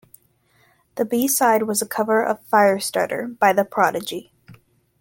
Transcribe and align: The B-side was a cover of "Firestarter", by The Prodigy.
The 0.95 1.05
B-side 1.05 1.61
was 1.67 1.83
a 1.83 1.87
cover 1.87 2.25
of 2.25 2.43
"Firestarter", 2.49 3.37
by 3.37 3.53
The 3.53 3.63
Prodigy. 3.63 4.33